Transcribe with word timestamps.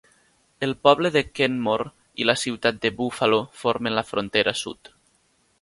El 0.67 0.71
poble 0.87 1.11
de 1.15 1.21
Kenmore 1.39 1.91
i 2.23 2.27
la 2.29 2.37
ciutat 2.45 2.81
de 2.87 2.93
Buffalo 3.03 3.41
formen 3.65 3.99
la 4.01 4.07
frontera 4.15 4.59
sud. 4.65 4.95